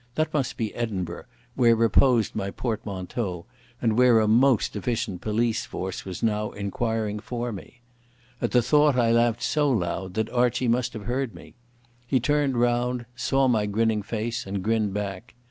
[0.15, 3.45] That must be Edinburgh, where reposed my portmanteau,
[3.79, 7.81] and where a most efficient police force was now inquiring for me.
[8.41, 11.53] At the thought I laughed so loud that Archie must have heard me.
[12.07, 15.35] He turned round, saw my grinning face, and grinned back.